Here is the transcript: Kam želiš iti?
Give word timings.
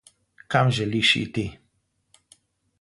Kam 0.55 0.71
želiš 0.77 1.13
iti? 1.21 1.45